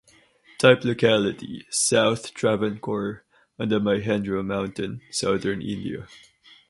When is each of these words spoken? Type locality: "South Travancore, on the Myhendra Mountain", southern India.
Type 0.57 0.83
locality: 0.83 1.63
"South 1.69 2.33
Travancore, 2.33 3.23
on 3.59 3.69
the 3.69 3.79
Myhendra 3.79 4.43
Mountain", 4.43 4.99
southern 5.11 5.61
India. 5.61 6.07